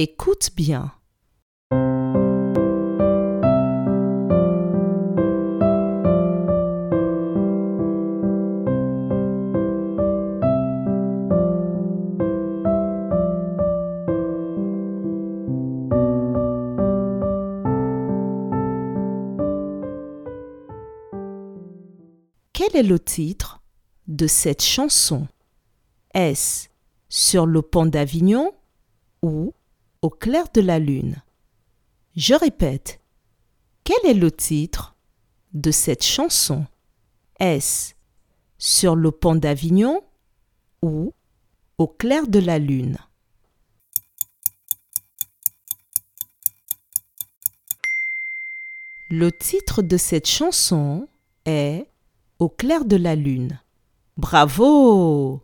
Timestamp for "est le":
22.76-23.00, 34.08-34.30